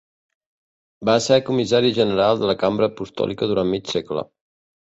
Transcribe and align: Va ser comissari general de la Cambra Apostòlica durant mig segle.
Va 1.09 1.15
ser 1.25 1.37
comissari 1.51 1.93
general 1.99 2.39
de 2.41 2.51
la 2.53 2.57
Cambra 2.65 2.91
Apostòlica 2.95 3.51
durant 3.55 3.73
mig 3.75 3.97
segle. 3.97 4.29